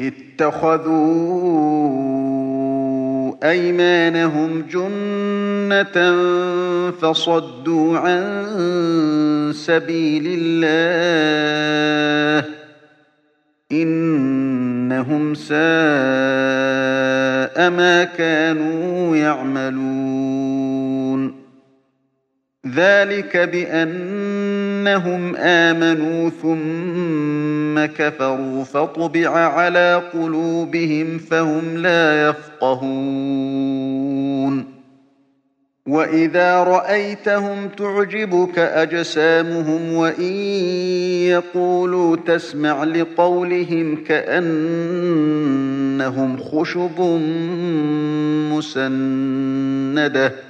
اتخذوا 0.00 1.50
أيمانهم 3.50 4.62
جنة 4.62 5.96
فصدوا 6.90 7.98
عن 7.98 9.52
سبيل 9.54 10.24
الله 10.38 10.90
إنهم 13.72 15.34
ساء 15.34 15.60
ما 17.70 18.04
كانوا 18.04 19.16
يعملون. 19.16 20.20
ذلك 22.74 23.36
بأنهم 24.84 25.36
آمنوا 25.36 26.30
ثم 26.30 27.86
كفروا 27.94 28.64
فطبع 28.64 29.28
على 29.28 30.02
قلوبهم 30.12 31.18
فهم 31.18 31.76
لا 31.76 32.28
يفقهون. 32.28 34.00
وإذا 35.86 36.64
رأيتهم 36.64 37.68
تعجبك 37.68 38.58
أجسامهم 38.58 39.92
وإن 39.92 40.32
يقولوا 41.28 42.16
تسمع 42.16 42.84
لقولهم 42.84 44.04
كأنهم 44.04 44.76
خشب 46.36 47.00
مسندة 48.52 50.49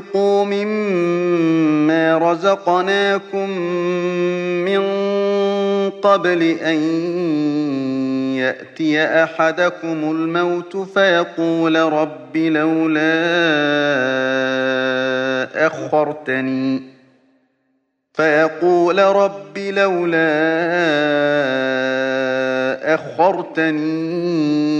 وأنفقوا 0.00 0.44
مما 0.44 2.18
رزقناكم 2.18 3.50
من 4.64 4.80
قبل 5.90 6.42
أن 6.42 6.78
يأتي 8.36 9.04
أحدكم 9.04 10.10
الموت 10.10 10.76
فيقول 10.76 11.76
رب 11.76 12.36
لولا 12.36 13.10
أخرتني 15.66 16.82
فيقول 18.12 18.98
رب 18.98 19.58
لولا 19.58 20.30
أخرتني 22.94 24.79